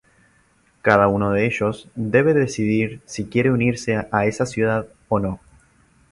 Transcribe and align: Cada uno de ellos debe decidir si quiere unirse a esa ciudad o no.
Cada 0.81 1.07
uno 1.09 1.29
de 1.31 1.45
ellos 1.45 1.87
debe 1.93 2.33
decidir 2.33 3.01
si 3.05 3.25
quiere 3.25 3.51
unirse 3.51 4.03
a 4.11 4.25
esa 4.25 4.47
ciudad 4.47 4.87
o 5.09 5.19
no. 5.19 5.39